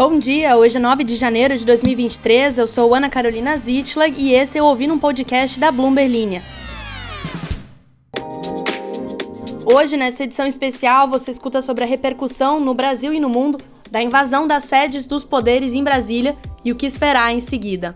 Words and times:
Bom 0.00 0.18
dia, 0.18 0.56
hoje 0.56 0.78
é 0.78 0.80
9 0.80 1.04
de 1.04 1.14
janeiro 1.14 1.54
de 1.54 1.66
2023, 1.66 2.56
eu 2.56 2.66
sou 2.66 2.94
Ana 2.94 3.10
Carolina 3.10 3.54
Zitlag 3.54 4.18
e 4.18 4.32
esse 4.32 4.56
é 4.56 4.62
o 4.62 4.64
Ouvindo 4.64 4.94
um 4.94 4.98
Podcast 4.98 5.60
da 5.60 5.70
Bloomberg 5.70 6.10
Linha. 6.10 6.42
Hoje, 9.62 9.98
nessa 9.98 10.24
edição 10.24 10.46
especial, 10.46 11.06
você 11.06 11.30
escuta 11.30 11.60
sobre 11.60 11.84
a 11.84 11.86
repercussão 11.86 12.58
no 12.58 12.72
Brasil 12.72 13.12
e 13.12 13.20
no 13.20 13.28
mundo 13.28 13.58
da 13.90 14.00
invasão 14.00 14.46
das 14.46 14.64
sedes 14.64 15.04
dos 15.04 15.22
poderes 15.22 15.74
em 15.74 15.84
Brasília 15.84 16.34
e 16.64 16.72
o 16.72 16.76
que 16.76 16.86
esperar 16.86 17.34
em 17.34 17.40
seguida. 17.40 17.94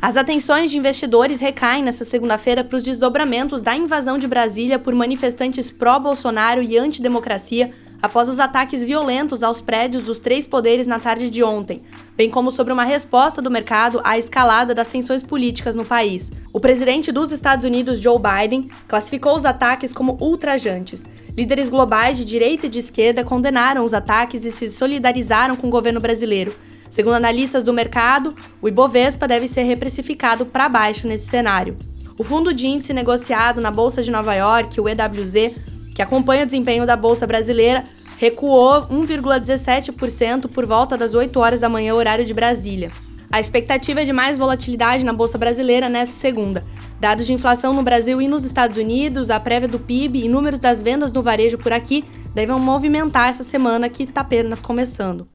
As 0.00 0.16
atenções 0.16 0.70
de 0.70 0.78
investidores 0.78 1.38
recaem 1.38 1.82
nesta 1.82 2.06
segunda-feira 2.06 2.64
para 2.64 2.78
os 2.78 2.82
desdobramentos 2.82 3.60
da 3.60 3.76
invasão 3.76 4.16
de 4.16 4.26
Brasília 4.26 4.78
por 4.78 4.94
manifestantes 4.94 5.70
pró-Bolsonaro 5.70 6.62
e 6.62 6.78
antidemocracia 6.78 7.70
após 8.02 8.28
os 8.28 8.40
ataques 8.40 8.82
violentos 8.82 9.44
aos 9.44 9.60
prédios 9.60 10.02
dos 10.02 10.18
três 10.18 10.44
poderes 10.44 10.88
na 10.88 10.98
tarde 10.98 11.30
de 11.30 11.44
ontem, 11.44 11.82
bem 12.16 12.28
como 12.28 12.50
sobre 12.50 12.72
uma 12.72 12.82
resposta 12.82 13.40
do 13.40 13.50
mercado 13.50 14.00
à 14.02 14.18
escalada 14.18 14.74
das 14.74 14.88
tensões 14.88 15.22
políticas 15.22 15.76
no 15.76 15.84
país. 15.84 16.32
O 16.52 16.58
presidente 16.58 17.12
dos 17.12 17.30
Estados 17.30 17.64
Unidos, 17.64 18.00
Joe 18.00 18.18
Biden, 18.18 18.68
classificou 18.88 19.36
os 19.36 19.44
ataques 19.44 19.94
como 19.94 20.18
ultrajantes. 20.20 21.06
Líderes 21.36 21.68
globais 21.68 22.18
de 22.18 22.24
direita 22.24 22.66
e 22.66 22.68
de 22.68 22.80
esquerda 22.80 23.22
condenaram 23.22 23.84
os 23.84 23.94
ataques 23.94 24.44
e 24.44 24.50
se 24.50 24.68
solidarizaram 24.68 25.56
com 25.56 25.68
o 25.68 25.70
governo 25.70 26.00
brasileiro. 26.00 26.54
Segundo 26.90 27.14
analistas 27.14 27.62
do 27.62 27.72
mercado, 27.72 28.34
o 28.60 28.68
Ibovespa 28.68 29.26
deve 29.28 29.46
ser 29.46 29.62
reprecificado 29.62 30.44
para 30.44 30.68
baixo 30.68 31.06
nesse 31.06 31.26
cenário. 31.26 31.78
O 32.18 32.24
fundo 32.24 32.52
de 32.52 32.66
índice 32.66 32.92
negociado 32.92 33.60
na 33.60 33.70
Bolsa 33.70 34.02
de 34.02 34.10
Nova 34.10 34.34
York, 34.34 34.78
o 34.78 34.86
EWZ, 34.86 35.54
que 35.94 36.02
acompanha 36.02 36.44
o 36.44 36.46
desempenho 36.46 36.86
da 36.86 36.96
Bolsa 36.96 37.26
Brasileira, 37.26 37.84
recuou 38.16 38.86
1,17% 38.86 40.48
por 40.48 40.64
volta 40.64 40.96
das 40.96 41.14
8 41.14 41.38
horas 41.38 41.60
da 41.60 41.68
manhã, 41.68 41.94
horário 41.94 42.24
de 42.24 42.32
Brasília. 42.32 42.90
A 43.32 43.40
expectativa 43.40 44.02
é 44.02 44.04
de 44.04 44.12
mais 44.12 44.36
volatilidade 44.36 45.04
na 45.04 45.12
Bolsa 45.12 45.38
Brasileira 45.38 45.88
nesta 45.88 46.14
segunda. 46.14 46.62
Dados 47.00 47.26
de 47.26 47.32
inflação 47.32 47.72
no 47.72 47.82
Brasil 47.82 48.20
e 48.20 48.28
nos 48.28 48.44
Estados 48.44 48.76
Unidos, 48.76 49.30
a 49.30 49.40
prévia 49.40 49.66
do 49.66 49.78
PIB 49.78 50.24
e 50.24 50.28
números 50.28 50.60
das 50.60 50.82
vendas 50.82 51.12
no 51.12 51.22
varejo 51.22 51.56
por 51.56 51.72
aqui 51.72 52.04
devem 52.34 52.54
movimentar 52.58 53.30
essa 53.30 53.42
semana 53.42 53.88
que 53.88 54.04
está 54.04 54.20
apenas 54.20 54.60
começando. 54.60 55.26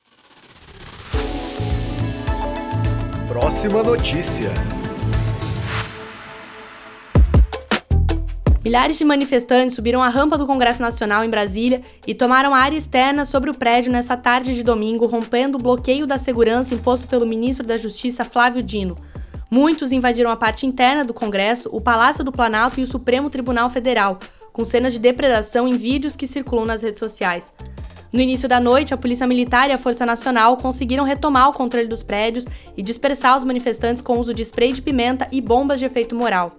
Próxima 3.27 3.83
notícia. 3.83 4.51
Milhares 8.67 8.97
de 8.97 9.05
manifestantes 9.05 9.75
subiram 9.75 10.03
a 10.03 10.09
rampa 10.09 10.37
do 10.37 10.45
Congresso 10.45 10.81
Nacional 10.81 11.23
em 11.23 11.29
Brasília 11.29 11.81
e 12.05 12.13
tomaram 12.13 12.53
a 12.53 12.57
área 12.57 12.75
externa 12.75 13.23
sobre 13.23 13.49
o 13.49 13.53
prédio 13.53 13.93
nessa 13.93 14.17
tarde 14.17 14.53
de 14.53 14.61
domingo, 14.61 15.05
rompendo 15.05 15.57
o 15.57 15.61
bloqueio 15.61 16.05
da 16.05 16.17
segurança 16.17 16.73
imposto 16.73 17.07
pelo 17.07 17.25
ministro 17.25 17.65
da 17.65 17.77
Justiça 17.77 18.25
Flávio 18.25 18.61
Dino. 18.61 18.97
Muitos 19.49 19.93
invadiram 19.93 20.29
a 20.29 20.35
parte 20.35 20.65
interna 20.65 21.05
do 21.05 21.13
Congresso, 21.13 21.69
o 21.71 21.79
Palácio 21.79 22.25
do 22.25 22.31
Planalto 22.33 22.81
e 22.81 22.83
o 22.83 22.85
Supremo 22.85 23.29
Tribunal 23.29 23.69
Federal, 23.69 24.19
com 24.51 24.65
cenas 24.65 24.91
de 24.91 24.99
depredação 24.99 25.65
em 25.65 25.77
vídeos 25.77 26.17
que 26.17 26.27
circulam 26.27 26.65
nas 26.65 26.83
redes 26.83 26.99
sociais. 26.99 27.53
No 28.11 28.19
início 28.19 28.49
da 28.49 28.59
noite, 28.59 28.93
a 28.93 28.97
Polícia 28.97 29.25
Militar 29.25 29.69
e 29.69 29.73
a 29.73 29.77
Força 29.77 30.05
Nacional 30.05 30.57
conseguiram 30.57 31.05
retomar 31.05 31.47
o 31.47 31.53
controle 31.53 31.87
dos 31.87 32.03
prédios 32.03 32.45
e 32.75 32.83
dispersar 32.83 33.37
os 33.37 33.45
manifestantes 33.45 34.03
com 34.03 34.19
uso 34.19 34.33
de 34.33 34.41
spray 34.41 34.73
de 34.73 34.81
pimenta 34.81 35.25
e 35.31 35.39
bombas 35.39 35.79
de 35.79 35.85
efeito 35.85 36.13
moral. 36.13 36.51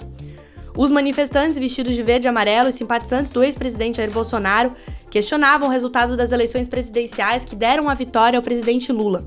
Os 0.78 0.92
manifestantes 0.92 1.58
vestidos 1.58 1.96
de 1.96 2.04
verde 2.04 2.28
e 2.28 2.30
amarelo 2.30 2.68
e 2.68 2.72
simpatizantes 2.72 3.32
do 3.32 3.42
ex-presidente 3.42 3.96
Jair 3.96 4.12
Bolsonaro 4.12 4.70
questionavam 5.10 5.66
o 5.66 5.72
resultado 5.72 6.16
das 6.16 6.30
eleições 6.30 6.68
presidenciais 6.68 7.44
que 7.44 7.56
deram 7.56 7.88
a 7.88 7.94
vitória 7.94 8.38
ao 8.38 8.42
presidente 8.44 8.92
Lula. 8.92 9.26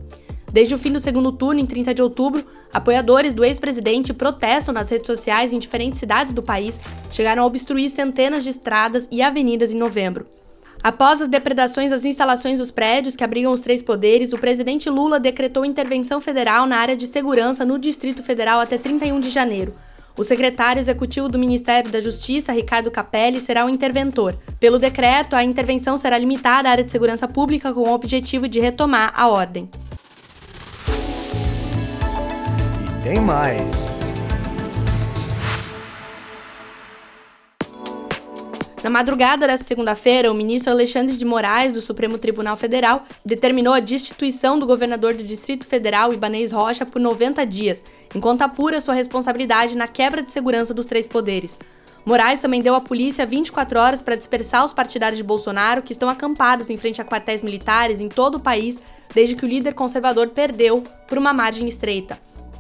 Desde 0.50 0.74
o 0.74 0.78
fim 0.78 0.94
do 0.94 1.00
segundo 1.02 1.30
turno, 1.30 1.60
em 1.60 1.66
30 1.66 1.94
de 1.94 2.02
outubro, 2.02 2.46
apoiadores 2.72 3.34
do 3.34 3.44
ex-presidente 3.44 4.14
protestam 4.14 4.74
nas 4.74 4.90
redes 4.90 5.08
sociais 5.08 5.52
em 5.52 5.60
diferentes 5.60 6.00
cidades 6.00 6.32
do 6.32 6.42
país, 6.42 6.80
chegaram 7.11 7.44
a 7.44 7.45
obstruir 7.45 7.90
centenas 7.90 8.45
de 8.45 8.52
estradas 8.52 9.10
e 9.11 9.22
avenidas 9.22 9.73
em 9.73 9.78
novembro. 9.78 10.26
Após 10.82 11.22
as 11.22 11.28
depredações 11.28 11.92
às 11.92 12.06
instalações 12.06 12.60
dos 12.60 12.72
prédios 12.72 13.17
que 13.17 13.26
abrigam 13.26 13.52
os 13.52 13.60
três 13.60 13.82
poderes, 13.82 14.32
o 14.32 14.38
presidente 14.38 14.90
Lula 14.90 15.20
decretou 15.20 15.66
intervenção 15.66 16.22
federal 16.22 16.66
na 16.66 16.78
área 16.78 16.95
de 16.95 17.08
segurança 17.08 17.66
no 17.66 17.78
Distrito 17.78 18.23
Federal 18.23 18.61
até 18.61 18.78
31 18.78 19.20
de 19.20 19.30
janeiro. 19.30 19.76
O 20.17 20.23
secretário 20.23 20.80
executivo 20.80 21.30
do 21.30 21.39
Ministério 21.39 21.89
da 21.89 22.02
Justiça, 22.02 22.52
Ricardo 22.52 22.92
Capelli, 22.92 23.39
será 23.39 23.66
o 23.66 23.70
interventor. 23.70 24.38
Pelo 24.60 24.77
decreto, 24.77 25.36
a 25.36 25.44
intervenção 25.44 25.98
será 25.98 26.17
limitada 26.17 26.67
à 26.67 26.72
área 26.72 26.83
de 26.83 26.92
segurança 26.92 27.27
pública 27.27 27.73
com 27.73 27.82
o 27.82 27.94
objetivo 27.94 28.48
de 28.48 28.60
retomar 28.60 29.14
a 29.16 29.27
ordem. 29.30 29.70
E 32.99 33.04
tem 33.04 33.20
mais. 33.20 34.11
Na 38.83 38.89
madrugada 38.89 39.45
desta 39.45 39.64
segunda-feira, 39.64 40.31
o 40.31 40.33
ministro 40.33 40.71
Alexandre 40.71 41.15
de 41.15 41.23
Moraes, 41.23 41.71
do 41.71 41.80
Supremo 41.80 42.17
Tribunal 42.17 42.58
Federal, 42.58 43.03
determinou 43.23 43.75
a 43.75 43.80
destituição 43.80 44.58
do 44.58 44.65
governador 44.65 45.14
do 45.14 45.23
Distrito 45.23 45.67
Federal, 45.67 46.11
Ibanez 46.11 46.52
Rocha, 46.52 46.83
por 46.83 46.99
90 46.99 47.45
dias, 47.45 47.83
enquanto 48.15 48.42
apura 48.42 48.81
sua 48.81 48.95
responsabilidade 48.95 49.77
na 49.77 49.87
quebra 49.87 50.23
de 50.23 50.31
segurança 50.31 50.73
dos 50.73 50.87
três 50.87 51.08
poderes. 51.08 51.59
Moraes 52.03 52.39
também 52.39 52.59
deu 52.59 52.73
à 52.73 52.81
polícia 52.81 53.23
24 53.23 53.80
horas 53.80 54.02
para 54.02 54.15
dispersar 54.15 54.65
os 54.65 54.73
partidários 54.73 55.17
de 55.17 55.23
Bolsonaro 55.23 55.83
que 55.83 55.92
estão 55.92 56.09
acampados 56.09 56.71
em 56.71 56.77
frente 56.77 56.99
a 56.99 57.05
quartéis 57.05 57.43
militares 57.43 58.02
em 58.02 58.09
todo 58.09 58.36
o 58.36 58.39
país 58.39 58.81
desde 59.13 59.36
que 59.36 59.45
o 59.45 59.48
líder 59.48 59.75
conservador 59.75 60.30
perdeu 60.30 60.83
por 61.08 61.19
uma 61.19 61.31
margem 61.31 61.67
estreita. 61.67 62.17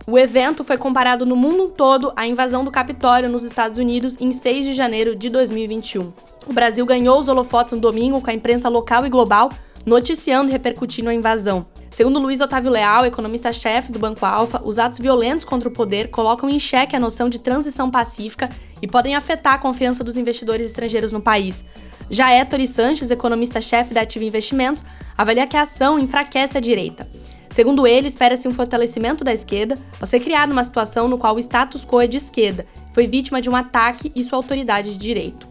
O 0.07 0.17
evento 0.17 0.63
foi 0.63 0.77
comparado 0.77 1.25
no 1.25 1.35
mundo 1.35 1.69
todo 1.69 2.11
à 2.15 2.25
invasão 2.25 2.63
do 2.63 2.71
Capitólio 2.71 3.29
nos 3.29 3.43
Estados 3.43 3.77
Unidos 3.77 4.17
em 4.19 4.31
6 4.31 4.65
de 4.65 4.73
janeiro 4.73 5.15
de 5.15 5.29
2021. 5.29 6.11
O 6.47 6.53
Brasil 6.53 6.85
ganhou 6.85 7.19
os 7.19 7.27
holofotes 7.27 7.73
no 7.73 7.79
domingo 7.79 8.19
com 8.19 8.29
a 8.29 8.33
imprensa 8.33 8.67
local 8.67 9.05
e 9.05 9.09
global 9.09 9.51
noticiando 9.85 10.49
e 10.49 10.51
repercutindo 10.51 11.09
a 11.09 11.13
invasão. 11.13 11.65
Segundo 11.89 12.19
Luiz 12.19 12.39
Otávio 12.39 12.71
Leal, 12.71 13.05
economista-chefe 13.05 13.91
do 13.91 13.99
Banco 13.99 14.25
Alfa, 14.25 14.61
os 14.63 14.79
atos 14.79 14.99
violentos 14.99 15.43
contra 15.43 15.67
o 15.67 15.71
poder 15.71 16.09
colocam 16.09 16.49
em 16.49 16.59
xeque 16.59 16.95
a 16.95 16.99
noção 16.99 17.27
de 17.27 17.39
transição 17.39 17.89
pacífica 17.91 18.49
e 18.81 18.87
podem 18.87 19.15
afetar 19.15 19.55
a 19.55 19.59
confiança 19.59 20.03
dos 20.03 20.17
investidores 20.17 20.67
estrangeiros 20.67 21.11
no 21.11 21.21
país. 21.21 21.65
Já 22.09 22.31
Héctor 22.31 22.65
Sanches, 22.65 23.11
economista-chefe 23.11 23.93
da 23.93 24.01
Ativa 24.01 24.25
Investimentos, 24.25 24.83
avalia 25.17 25.47
que 25.47 25.57
a 25.57 25.61
ação 25.61 25.99
enfraquece 25.99 26.57
a 26.57 26.61
direita. 26.61 27.07
Segundo 27.51 27.85
ele, 27.85 28.07
espera-se 28.07 28.47
um 28.47 28.53
fortalecimento 28.53 29.23
da 29.23 29.33
esquerda 29.33 29.77
ao 29.99 30.07
ser 30.07 30.21
criada 30.21 30.53
uma 30.53 30.63
situação 30.63 31.07
no 31.07 31.17
qual 31.17 31.35
o 31.35 31.39
status 31.39 31.85
quo 31.85 32.01
é 32.01 32.07
de 32.07 32.17
esquerda, 32.17 32.65
foi 32.91 33.05
vítima 33.07 33.41
de 33.41 33.49
um 33.49 33.55
ataque 33.55 34.11
e 34.15 34.23
sua 34.23 34.37
autoridade 34.37 34.91
de 34.91 34.97
direito. 34.97 35.47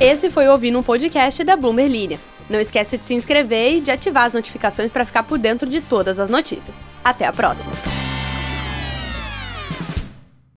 Esse 0.00 0.30
foi 0.30 0.48
ouvindo 0.48 0.78
um 0.78 0.82
podcast 0.82 1.42
da 1.44 1.56
Bloomberg 1.56 1.92
Linha. 1.92 2.20
Não 2.50 2.58
esquece 2.58 2.98
de 2.98 3.06
se 3.06 3.14
inscrever 3.14 3.74
e 3.74 3.80
de 3.80 3.90
ativar 3.90 4.24
as 4.24 4.34
notificações 4.34 4.90
para 4.90 5.04
ficar 5.04 5.22
por 5.22 5.38
dentro 5.38 5.68
de 5.68 5.80
todas 5.80 6.18
as 6.18 6.30
notícias. 6.30 6.82
Até 7.04 7.26
a 7.26 7.32
próxima! 7.32 7.74